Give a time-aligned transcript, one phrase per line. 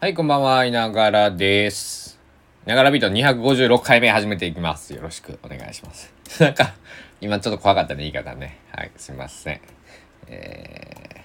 [0.00, 2.20] はい、こんばんは、いながらです。
[2.66, 4.94] ながらビート256回目始めていきます。
[4.94, 6.14] よろしくお願いします。
[6.38, 6.74] なんか、
[7.20, 8.58] 今ちょっと怖かったね、言い方ね。
[8.70, 9.60] はい、すいません。
[10.28, 11.24] え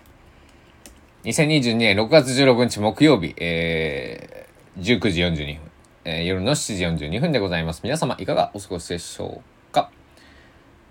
[1.23, 5.71] ー、2022年6月16日木曜日、えー、19時42分、
[6.05, 7.81] えー夜の7時42分でございます。
[7.83, 9.91] 皆様、いかがお過ごしでしょうか？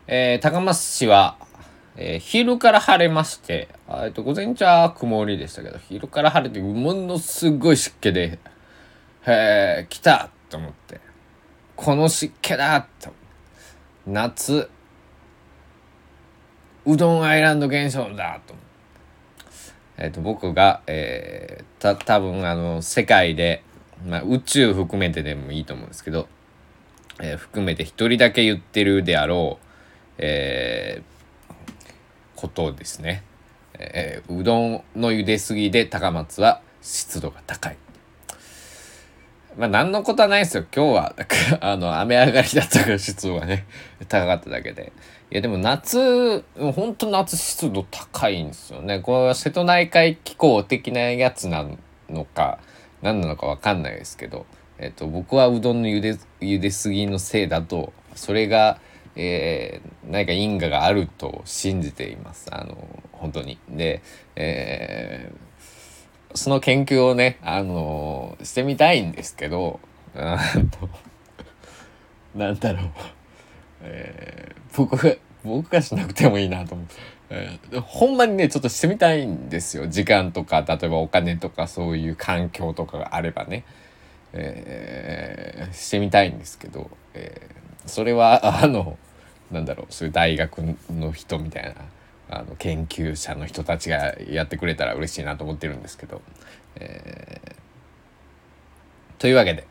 [0.06, 1.36] えー、高松市は、
[1.96, 8.38] えー昼から晴れまして、えっと、午前中は曇りでしたけど、昼から晴れて、ものすごい湿気で、
[9.26, 11.00] へえ、来たと思って、
[11.76, 13.12] この湿気だと。
[14.06, 14.68] 夏、
[16.84, 18.72] うどんアイランド現象だと思って。
[19.98, 23.62] えっと、僕が、えー、た、多分あの、世界で、
[24.06, 26.26] まあ、宇宙含めてでもいいと思うんですけど、
[27.20, 29.66] えー含めて一人だけ言ってるであろう、
[30.18, 31.11] えー
[32.42, 33.22] ことですね、
[33.74, 37.76] えーうどんの茹ですぎで高松は湿度が高い。
[39.56, 40.64] まあ何のことはないですよ。
[40.74, 41.14] 今日は
[41.60, 43.64] あの雨上がりだったから湿度がね
[44.08, 44.92] 高かっただけで。
[45.30, 48.98] いやでも夏本当夏湿度高いんですよね。
[48.98, 51.64] これは瀬戸内海気候的なやつな
[52.10, 52.58] のか
[53.02, 54.46] 何なのか分かんないですけど、
[54.78, 58.80] えっと、僕はうどんの茹で茹ですぎのせいだとそれが
[59.16, 62.48] えー何か因果があると信じています。
[62.52, 62.76] あの
[63.12, 63.58] 本当に。
[63.68, 64.02] で、
[64.36, 65.52] えー
[66.34, 69.80] その研究をねあのしてみたいんですけど
[70.16, 70.38] あ
[72.34, 72.90] のなんだろう、
[73.82, 76.86] えー僕が僕がしなくてもいいなと思う、
[77.28, 79.86] えほんまにねちょっとしてみたいんですよ。
[79.88, 83.64] 時間とか例えばお金とかそういう環境とかがあればね、
[84.32, 88.96] えーしてみたいんですけど、えーそれはあの
[89.50, 91.74] なんだろうそういう大学の人みたいな
[92.30, 96.22] あの研究者の人たちがやってくれたら嬉しいなと思ってるんですけど、
[96.76, 97.52] えー
[99.18, 99.66] というわけで、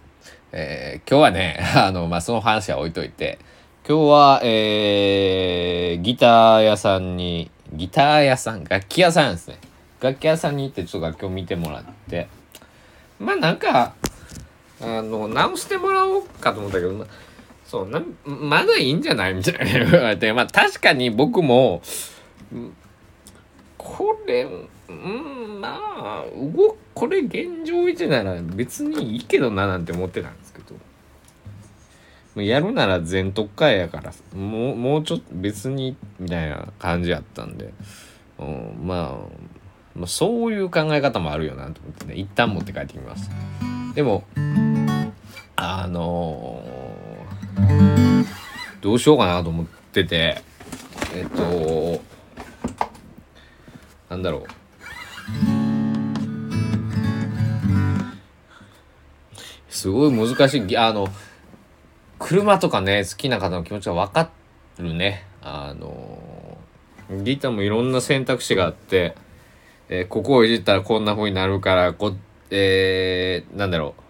[0.52, 3.40] えー今日はね あの、まあ、その話は置いといて
[3.88, 9.58] 今日は、えーギター屋さんにギター屋さん楽器屋さんですね。
[10.02, 12.28] 楽器屋さんに行ってちょっと楽器を見てもらって
[13.20, 13.94] まあなんか
[14.82, 17.06] あの直してもらおうかと思ったけどま
[17.66, 19.34] そうなまだいいんじゃない？
[19.34, 20.34] みたいな言われて。
[20.34, 21.82] まあ確かに僕も
[23.78, 30.76] これうんまあ動これ現状維持なら別にいいけどななんて思ってたんですけど。
[32.42, 37.74] やるなら全特会やからもうもうちょっと別にみたいな感じやったんで、
[38.40, 42.14] うん、まあまあそういう考え方もあるよなと思ってね。
[42.16, 43.36] 一旦持って帰ってきました
[43.96, 44.24] でも
[45.64, 48.26] あのー
[48.82, 50.42] どうしようかなと思ってて
[51.14, 52.02] えっと
[54.10, 54.46] なんだろう。
[59.70, 60.78] すごい難しい。
[60.78, 61.08] あの
[62.18, 64.32] 車とかね好きな方の気持ちは分か
[64.80, 65.28] るね。
[65.44, 66.58] あの
[67.24, 69.16] ギターもいろんな選択肢があって、
[69.90, 72.16] えーここをいじったらこんな風になるからこ
[72.50, 74.02] えー、なんだろう。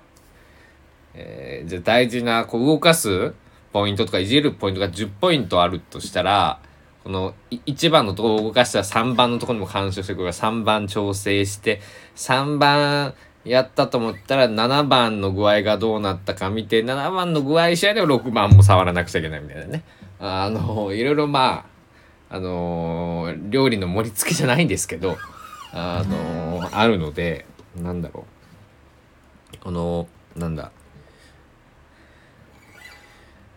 [1.14, 3.34] えーじゃ大事なこう動かす
[3.74, 6.60] ポイントとかいじるポイントが10ポイントあるとしたら
[7.04, 11.82] この1番のとこを動かしたら3番のところにも干渉してくるから3番調整して
[12.16, 13.14] 3番
[13.44, 19.84] やったと思ったら7番の具合がどうなったか見て7番の具合次第では6番も触らなくちゃいけないみたいなね。
[20.20, 21.66] あのいろいろま
[22.30, 25.18] ああの料理の盛り付けじゃないんですけど
[25.74, 28.26] あのあるのでなんだろ
[29.54, 29.58] う。
[29.58, 30.72] このなんだ。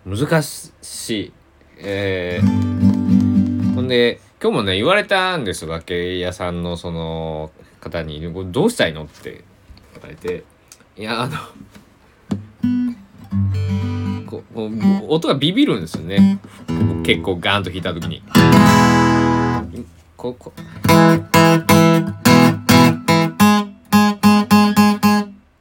[0.06, 1.32] 難しい。
[1.78, 7.50] えー、ほんで、今日もね、言われたんですよ、楽器屋さんのその
[7.80, 8.20] 方に、
[8.52, 9.44] どうしたいのって
[9.94, 10.44] 言われて、
[10.98, 11.38] いや、あの、
[15.08, 16.38] 音がビビるんですよね。
[17.02, 18.22] 結構ガーンと弾いた時に。
[20.18, 20.52] ここ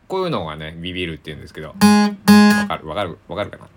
[0.10, 1.74] こういうのがね、ビビるって言うんですけど、わ
[2.68, 3.68] かるわかるわかるかな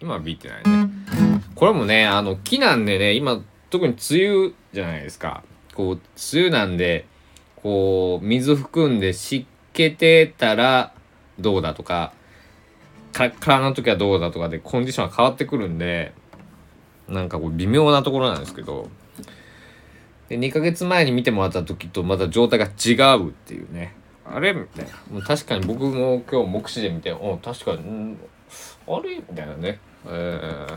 [0.00, 0.90] 今はビってないね。
[1.54, 3.40] これもね、あの、木なんでね、今、
[3.70, 5.44] 特に梅雨じゃないですか。
[5.74, 6.00] こう、梅
[6.34, 7.06] 雨なんで、
[7.56, 10.92] こう、水含んで湿気てたら
[11.38, 12.12] どうだとか、
[13.12, 16.12] カラカラの時はどうだとかでコンディションが変わってくるんで、
[17.08, 18.88] なんかこう微妙なところなんですけど、
[20.28, 23.94] で2ヶ月前に見てもらった時とまた状態が違うっていうね
[24.32, 24.52] あれ？
[24.52, 24.90] みたいな。
[25.12, 28.18] もう確かに僕も今日目視で見てお確かにん
[28.86, 29.16] あれ？
[29.16, 29.78] みたいなね。
[30.06, 30.76] えー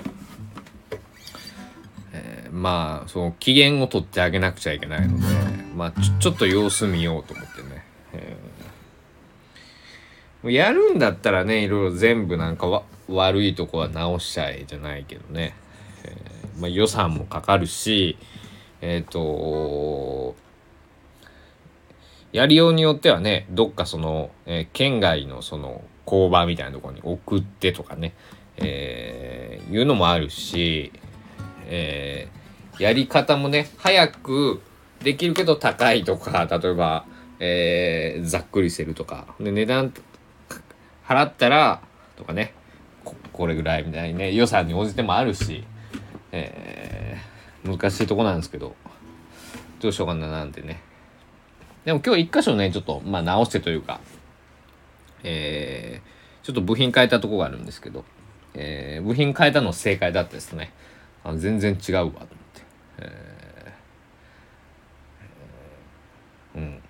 [2.12, 5.24] えーまあその機嫌を取ってあげなくちゃいけないので
[5.76, 15.54] まあちょちょっと様子見ようと思ってね、えーやるんだったらねいろいろ全部なんかわ悪いとこは直しちゃえじゃないけどね、
[16.06, 18.18] えーまあ、予算もかかるし
[18.82, 20.34] えっ、と
[22.32, 28.14] やりようによってはねどっかその、えー県外のその工場みたいなところに送ってとかね、
[28.58, 30.92] えーいうのもあるし、
[31.68, 32.40] えー
[32.82, 34.62] やり方もね早く
[35.04, 37.06] できるけど高いとか例えば、
[37.40, 39.94] えーざっくりしてるとかで値段
[41.06, 41.82] 払ったら
[42.16, 42.54] とかね
[43.04, 45.64] ここれぐらいみたいにね予算に応じてもあるし、
[46.32, 48.74] えー難しいとこなんですけど
[49.82, 50.89] どうしようかななんてね。
[51.90, 54.00] でも今日一箇所ねちょっとまあ直してというか
[55.24, 58.06] えーちょっと部品変えたとこがあるんですけど、
[58.54, 60.72] えー部品変えたの正解だったですね。
[61.24, 62.62] あ全然違うわと思って、
[63.00, 66.82] えーうん。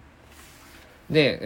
[1.10, 1.40] で、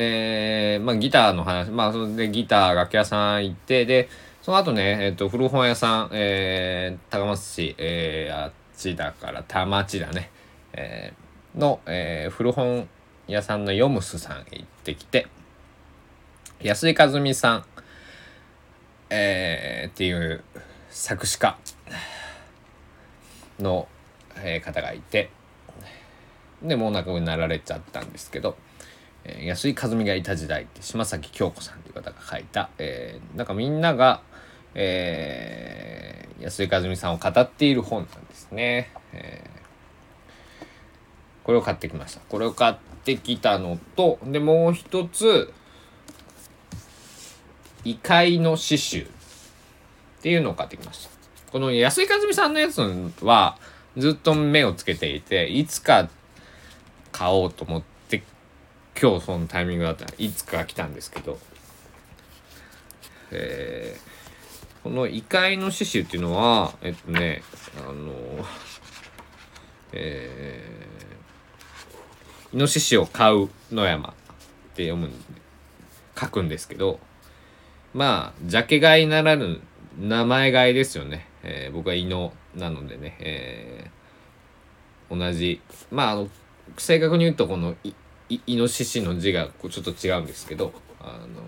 [0.75, 4.09] えーまあ、ギターの話、まあ、それでギター楽器屋さん行って、で、
[4.41, 10.31] その後ね、えっ、と、古本屋さん、えー、高松市、えー、あっちだから、田町だね、
[10.73, 12.87] えーの、えー古本
[13.27, 15.27] 屋さんのヨムスさんへ行ってきて、
[16.61, 17.65] 安井和美さん、
[19.09, 20.43] えーっていう
[20.89, 21.57] 作詞家
[23.59, 23.87] の、
[24.37, 25.29] えー方がいて、
[26.61, 28.57] で、もうお亡くなられちゃったんですけど、
[29.23, 34.21] えー安井和美がいた時代って島崎京子さんという方が書いた、えーなんかみんなが、
[34.75, 38.91] えー安井和美さんを語っている本なんですね。
[39.13, 39.52] えー
[41.43, 42.21] これを買ってきました。
[42.29, 45.53] これを買ってきたのと、で、もう一つ、
[47.83, 49.09] 異界の刺繍っ
[50.21, 51.09] ていうのを買ってきました。
[51.51, 52.81] この安井和美さんのやつ
[53.21, 53.57] は
[53.97, 56.09] ずっと目をつけていて、いつか
[57.11, 58.23] 買おうと思って、
[58.99, 61.37] 今日そのタイミングだったらいつか来たんですけど、
[63.31, 64.13] えー
[64.83, 67.41] この異界の刺繍っていうのは、えっとね、
[67.87, 68.11] あの、
[69.93, 70.72] えー、
[72.53, 74.13] イノシシを飼う野山っ
[74.75, 75.09] て読む、
[76.19, 76.99] 書くんですけど、
[77.93, 79.59] まあ、ジャケ買いならぬ
[79.99, 81.27] 名前買いですよね。
[81.43, 85.61] えー僕はイノなのでね、えー同じ、
[85.91, 86.29] まあ、あの、
[86.77, 87.93] 正確に言うとこのイ
[88.47, 91.41] イノシシの字がちょっと違うんですけど、あの、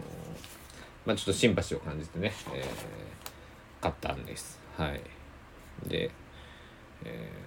[1.06, 4.60] まあちょっとシンパシーを感じてね、えー買ったんです。
[4.78, 5.02] はい。
[5.88, 6.10] で、
[7.04, 7.46] えー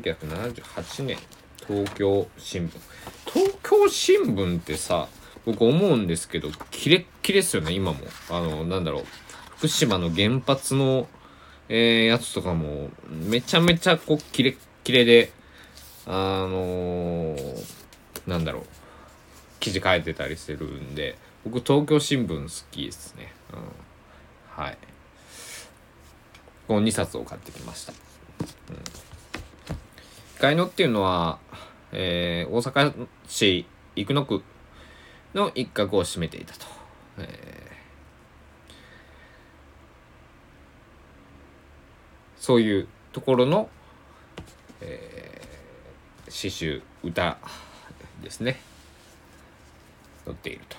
[0.00, 1.18] 1978年、
[1.66, 2.72] 東京新聞。
[3.32, 5.08] 東京新聞ってさ、
[5.44, 7.98] 僕思うんですけど、キレッキレっすよね、今も。
[8.30, 9.04] あの、なんだろう。
[9.56, 11.08] 福島の原発の、
[11.68, 15.32] えーやつとかも、めちゃめちゃこう、キレッキレで、
[16.06, 17.64] あのー
[18.26, 18.64] なんだろう。
[19.60, 23.32] 記事書いてたりしてるんで、僕、東京新聞好きですね。
[23.52, 24.64] うん。
[24.64, 24.78] はい。
[26.68, 27.92] この2冊を買ってきました。
[27.92, 29.11] うん。
[30.42, 31.38] ガイノっていうのは、
[31.92, 34.42] えー大阪市生野区
[35.34, 36.66] の一角を占めていたと。
[37.18, 37.72] えー
[42.36, 43.68] そういうところの、
[44.80, 47.38] えー詩集歌
[48.20, 48.58] ですね。
[50.24, 50.76] 載っていると。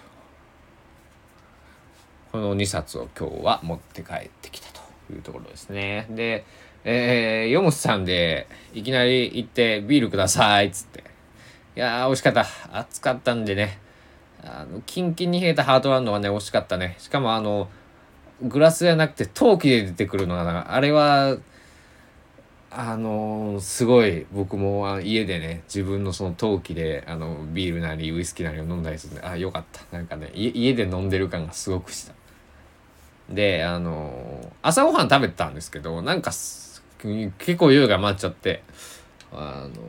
[2.34, 4.82] この2冊を今日は持って帰ってきたと
[5.14, 6.08] いうところですね。
[6.10, 6.44] で
[6.86, 11.04] えー、ヨモスさんでいきなり行ってビールくださいっつって。
[11.76, 12.46] いやー美味しかった。
[12.72, 13.80] 暑かったんでね。
[14.44, 16.96] あのキンキンに冷えたハートランドはね美味しかったね。
[17.00, 17.70] しかもあの
[18.42, 21.38] グラスじゃなくて陶器で出てくるのがあれは
[22.70, 29.82] あのーすごい僕も家でね自分のその陶器であのビールなりウイスキーなりを飲んだりするんであよかった。
[29.96, 32.14] なんかね家家で飲んでる感がすごくした。
[33.30, 36.32] であのー朝ごはん食べてたんですけどなんか
[37.04, 38.64] 結構酔いが回っちゃって。
[39.36, 39.82] あの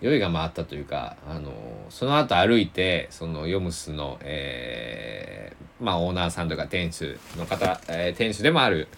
[0.00, 1.52] 酔いが回ったというか、あの
[1.88, 8.88] その後歩いてそのヨムスの、えーまあ、オーナーさんとか店主の方、えー店主でもある、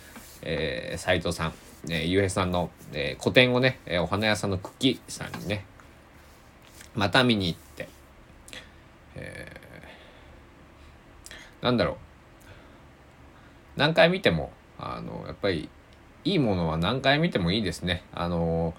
[0.41, 1.55] えー、斉藤さん、
[1.91, 5.67] えー、ゆうへさんの、えー個展をね、えーお花屋さんの茎さんにね
[6.95, 7.89] また見に行って、
[9.17, 11.97] えーなんだろう。
[13.77, 15.69] 何回見てもあのやっぱり
[16.25, 18.03] いいものは何回見てもいいですね。
[18.15, 18.75] あの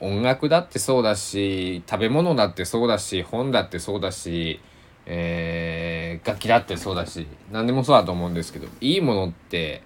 [0.00, 4.60] 音楽だってそうだし食べ物だってそうだし本だってそうだし、
[5.06, 9.82] えー楽器だってそうだし何でもそうだと思うんですけどいいものって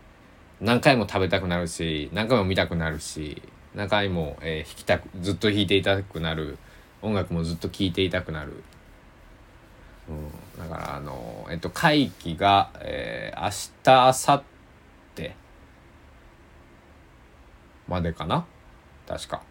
[0.60, 3.42] 何回も食べたくなるし何回も見たくなるし
[3.74, 6.58] 中身も、えー弾きたくずっと弾いていたくなる
[7.00, 8.62] 音楽もずっと聴いていたくなる、
[10.08, 13.50] うん、だからあのえっと会期が、えー明
[13.84, 14.57] 日明後日
[17.88, 18.44] までかな？
[19.06, 19.42] 確か。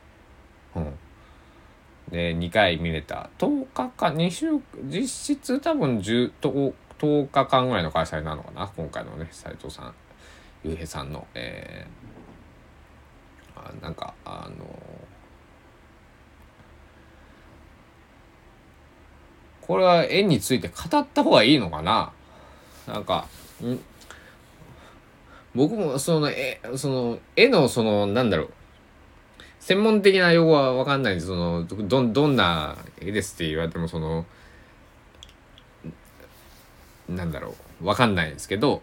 [0.75, 0.93] うん。
[2.11, 3.29] で2回見れた。
[3.39, 4.07] 10日か。
[4.07, 4.47] 2週
[4.85, 8.71] 実質多分 10, 10, 日間ぐらいの開催なのかな？
[8.75, 9.93] 今回のね斉藤さん。
[10.63, 11.27] ゆうへいさんの。
[11.33, 14.65] えー、あなんかあの
[19.61, 22.13] これは絵について語った方がいいのかな？
[22.87, 23.27] なんか
[23.61, 23.77] ん？
[25.57, 28.53] 僕もその絵その絵のそのなんだろう。
[29.59, 34.25] 専門的な用語は分かんないんですそのどどんな絵ですって言われてもその
[37.09, 37.83] なんだろう。
[37.83, 38.81] 分かんないんですけど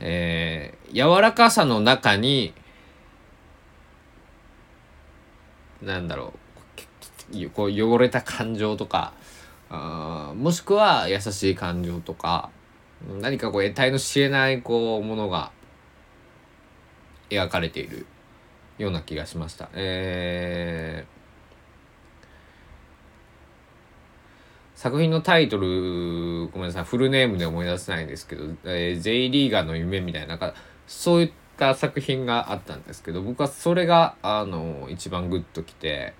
[0.00, 2.52] えー、柔らかさの中に
[5.80, 7.50] なんだろう。
[7.54, 9.14] こう汚れた感情とか
[9.70, 12.50] あもしくは優しい感情とか
[13.20, 15.50] 何かこう得体の知れないこうものが
[17.30, 18.06] 描かれている
[18.78, 19.68] ような気がしました。
[19.74, 30.54] えー、作品のタイトルごめんなさいフルネームで思い出せないんですけど「えー、J リーガーの夢」みたいななんか
[30.86, 36.14] そういった作品があったんですけど僕はそれがあの一番グッときて、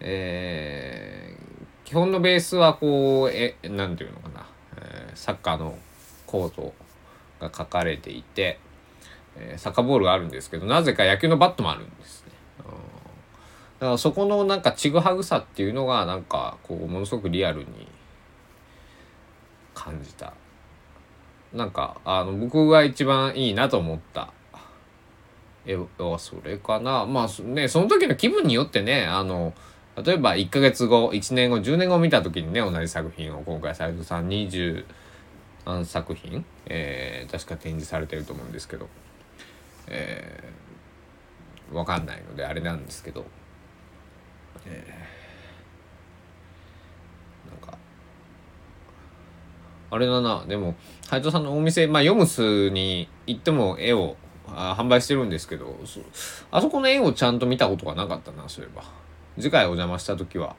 [0.00, 4.46] えー、基本のベースはこうえなんていうのかな、
[4.76, 5.78] えー、サッカーの
[6.32, 6.74] コート
[7.38, 8.58] が書かれていて。
[9.36, 12.32] えー、サッカーボールがあるんですけどなぜか野球のバットもあるんですね。
[13.80, 17.88] だからそこのなんかちぐはぐさっていうのがなんかこうものすごくリアルに
[19.74, 20.34] 感じた。
[21.52, 24.32] なんかあの僕が一番いいなと思った
[25.66, 29.52] 絵はそれかなまあねその時の気分によってねあの
[30.02, 34.86] 例えば1ヶ月後1年後10年後見た時にね同じ作品を今回斎藤さん20
[35.64, 38.88] 何作品、えー、確か展示されてると思うんですけど。
[39.86, 43.24] えー、わかんないのであれなんですけど、
[44.66, 47.76] えー、なんか
[49.90, 50.44] あれだな。
[50.46, 54.16] でも斎藤さんのお店まあヨムスに行っても絵を
[54.48, 55.78] あ販売してるんですけど
[56.50, 58.82] あそこの絵をちゃんと見たことがなかったなそういえば。
[59.38, 60.56] 次回お邪魔した時は、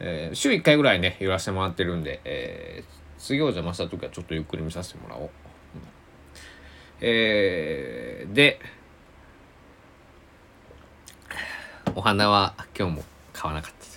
[0.00, 5.30] えー、週1回ぐらいね寄らせてもらってるんで、えー、次お邪魔した時はちょっとゆっくり見させてもらおう。
[7.00, 8.60] えー、で、
[11.94, 13.88] お花は今日も買わなかった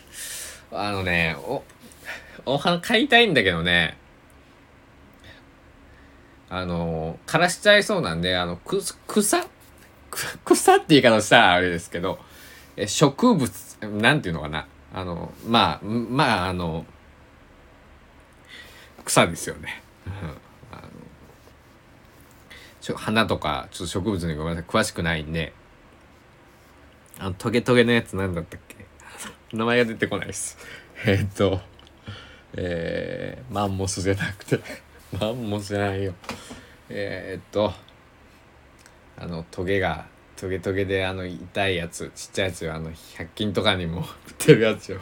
[0.74, 1.64] あのね、お、
[2.46, 3.98] お花買いたいんだけどね、
[6.50, 9.46] あの、枯らしちゃいそうなんで、あの、く、草
[10.10, 12.20] く草って言い方したらあれですけど、
[12.78, 14.68] え植物、なんていうのかな。
[14.94, 16.86] あの、まあ、まあ、あの、
[19.04, 19.82] 草ですよね。
[22.96, 24.70] 花とかちょっと植物にごめんなさい。
[24.70, 25.54] 詳しくないんで。
[27.20, 28.86] あのトゲトゲのやつ何だったっけ？
[29.56, 30.58] 名前が出てこないです。
[31.06, 31.62] え、っと
[32.54, 34.60] えー、マンモスじゃなくて。
[35.20, 36.14] マンモスじゃないよ。
[36.90, 37.74] えー、っと
[39.18, 44.06] あのトゲがトゲトゲであの痛いやつちっちゃいやつよあの100均とかにも売っ
[44.38, 45.00] てるやつよ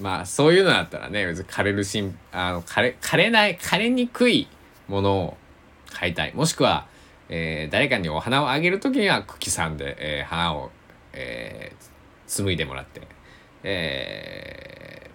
[0.00, 4.48] まあそういうのだったらね別に枯れるしんあの枯れ枯れない枯れにくい
[4.88, 5.36] ものを
[5.92, 6.34] 買いたい。
[6.34, 6.86] もしくは、
[7.28, 10.70] えー、誰かにお花をあげる時には茎さんで、えー、花を、
[11.12, 11.84] えー、
[12.26, 13.00] 紡いでもらって、
[13.62, 15.10] え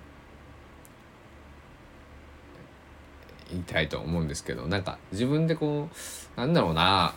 [3.48, 5.90] ー、言いたいと思うんですけど、なんか自分でこ
[6.36, 7.14] う、なんだろうな、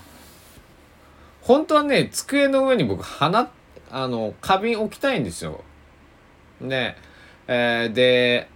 [1.41, 3.51] 本当はね、机の上に僕花、
[3.91, 5.65] あの、花瓶置きたいんですよ。
[6.61, 6.97] で、
[7.47, 8.49] えー、で、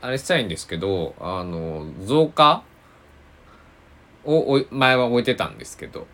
[0.00, 2.62] あれしたいんですけど、あの、増加
[4.24, 6.06] を前は置いてたんですけど、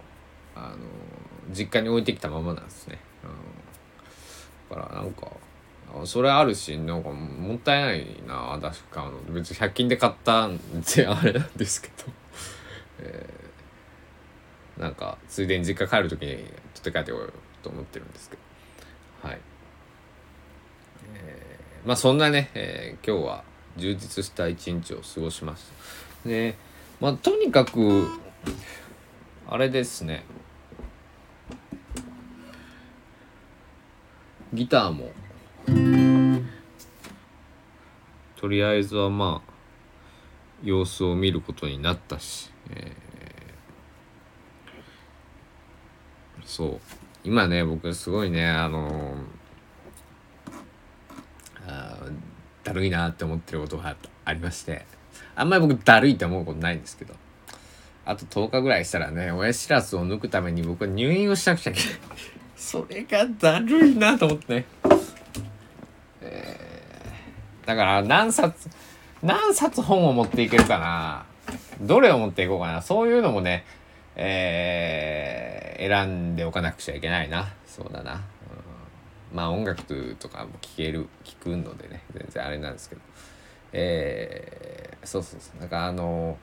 [0.55, 0.77] あの、
[1.55, 2.99] 実家に置いてきたままなんですね。
[3.23, 5.31] うん、だからなんか、
[6.05, 9.13] それあるし、なんかもったいないな、確かの。
[9.33, 12.13] 別に100均で買ったんで あれなんですけど、
[13.01, 17.33] えー、なんか、ついでに実家帰る時に取って帰ってこよう
[17.63, 18.43] と思ってるんですけど、
[19.29, 19.41] はい。
[21.15, 23.45] えー、まあそんなね、えー、今日は、
[23.77, 25.65] 充実した一日を過ごしまし
[26.25, 26.29] た。
[26.29, 26.57] で
[27.01, 28.09] まあとにかく
[29.47, 30.25] あれですね。
[34.53, 35.11] ギターも
[38.37, 39.53] とりあえずはまあ
[40.65, 42.93] 様子を見ることになったし、え
[46.45, 46.81] そう。
[47.23, 49.46] 今ね僕すごいねあのあ
[52.67, 53.95] だるいなって思ってることが
[54.25, 54.85] ありまして
[55.37, 57.15] あんまり僕だるいって思うことないんですけど
[58.05, 61.91] あと10日ぐらいしたらね親知らずを抜くために僕は入院をしなくちゃいけない。
[62.57, 64.65] それがだるいなと思ってね、
[66.23, 68.69] えー、だから何冊
[69.23, 71.25] 何冊本を持っていけるかな。
[71.81, 72.83] どれを持っていこうかな。
[72.83, 73.65] そういうのもね
[74.17, 77.53] えー、選んでおかなくちゃいけないな。
[77.67, 78.23] そうだな、
[79.33, 83.01] まあ音楽とかも聴ける聴くのでね全然あれなんですけど。
[83.73, 85.61] えー、そうそうそう。
[85.61, 86.39] なんかあの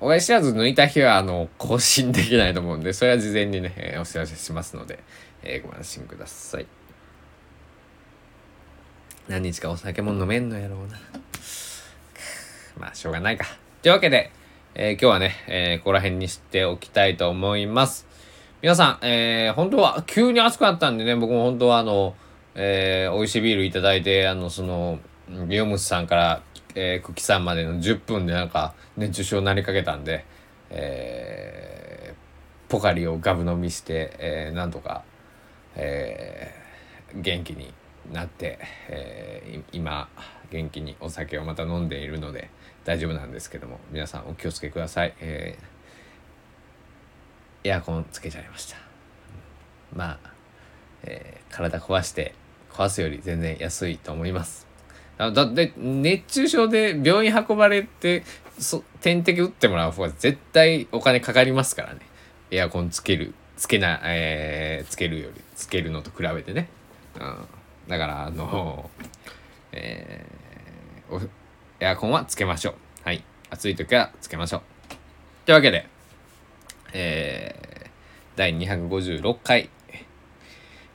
[0.00, 4.98] 親知らず抜いた日はあの更新できないと思うんでそれは事前にね、えー、お知らせしますので、
[5.42, 6.66] えー、ご安心ください。
[9.28, 10.98] 何日かお酒も飲めんのやろうな。
[12.78, 13.46] まあしょうがないか。
[13.82, 14.30] というわけで
[14.76, 18.08] えー、今日はね、えー、ここら辺にしておきたいと思います。
[18.64, 22.16] 皆さん、えー、本当は急に暑くなったんでね、僕も本当はあの、
[22.54, 26.42] えー、美味しいビールいただいて、あの、その、リオムスさんから、
[26.74, 30.24] えー、クキさんまでの10分でなんか熱中症になりかけたんで、
[30.70, 35.04] えー、ポカリをガブ飲みして、えー、なんとか、
[35.76, 37.70] えー、元気に
[38.14, 40.08] なって、えー、今
[40.50, 42.48] 元気にお酒をまた飲んでいるので
[42.86, 45.73] 大丈夫なんですけども皆さんお気をつけください、えー、
[47.64, 48.76] エアコンつけちゃいました。
[49.94, 50.30] まあ、
[51.02, 52.34] えー、体壊して
[52.70, 54.66] 壊すより全然安いと思います。
[55.16, 58.24] だって熱中症で病院運ばれて
[58.58, 62.00] そ点滴打ってもらう方が絶対お金かかりますからね。
[62.50, 66.68] エアコンつけるつけな、えー、つけるよりつけるのと比べてね、
[67.14, 67.36] うん、
[67.88, 68.90] だからあの
[69.72, 71.28] えー、
[71.80, 72.74] エアコンはつけましょう。
[73.04, 73.24] はい。
[73.50, 74.62] 暑い時はつけましょう。
[75.46, 75.86] というわけで
[76.94, 77.88] えー、
[78.36, 79.68] 第256回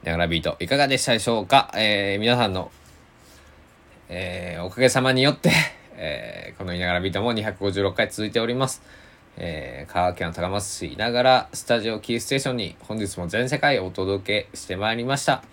[0.04, 2.72] ながらビートいかがでしたでしょうか、えー、皆さんの、
[4.08, 5.52] えー、おかげさまによって
[6.02, 8.82] えー、このいながらビートも256回続いております。
[9.36, 15.44] えー、香川県高松市いながらスタジオキーステーションに本日も全世界お届けしてまいりました。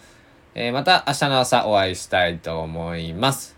[0.55, 3.56] えー、また明日の朝お会いしたいと思います。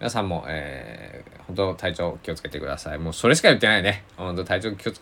[0.00, 2.98] 皆さんも、えー、本当体調気をつけてください。
[2.98, 4.04] もうそれしか言ってないね。
[4.16, 4.92] 本当体調気を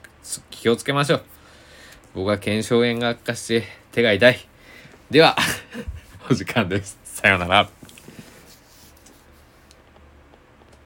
[0.50, 1.22] 気をつけましょう。
[2.16, 4.38] 僕は腱鞘炎が悪化して手が痛い。
[5.08, 5.36] では、
[6.28, 6.98] お時間です。
[7.04, 7.77] さようなら。